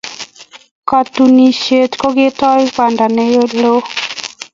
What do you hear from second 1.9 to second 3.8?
ko ketoi banda ne lo.